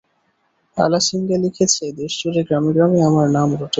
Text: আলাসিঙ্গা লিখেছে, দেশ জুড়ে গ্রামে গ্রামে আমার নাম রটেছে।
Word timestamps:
আলাসিঙ্গা 0.77 1.37
লিখেছে, 1.43 1.83
দেশ 1.99 2.11
জুড়ে 2.21 2.41
গ্রামে 2.47 2.71
গ্রামে 2.75 2.99
আমার 3.09 3.27
নাম 3.37 3.49
রটেছে। 3.51 3.69